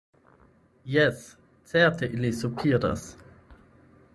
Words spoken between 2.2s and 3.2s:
sopiras.